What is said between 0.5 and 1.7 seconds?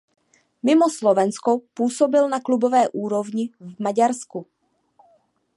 Mimo Slovensko